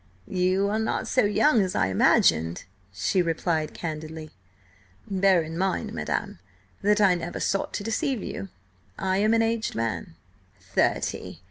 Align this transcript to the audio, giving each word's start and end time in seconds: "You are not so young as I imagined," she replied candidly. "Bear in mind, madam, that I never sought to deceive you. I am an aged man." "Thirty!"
"You 0.27 0.67
are 0.69 0.79
not 0.79 1.07
so 1.07 1.25
young 1.25 1.61
as 1.61 1.75
I 1.75 1.85
imagined," 1.89 2.63
she 2.91 3.21
replied 3.21 3.75
candidly. 3.75 4.31
"Bear 5.07 5.43
in 5.43 5.55
mind, 5.59 5.93
madam, 5.93 6.39
that 6.81 6.99
I 6.99 7.13
never 7.13 7.39
sought 7.39 7.71
to 7.75 7.83
deceive 7.83 8.23
you. 8.23 8.49
I 8.97 9.17
am 9.17 9.35
an 9.35 9.43
aged 9.43 9.75
man." 9.75 10.15
"Thirty!" 10.59 11.39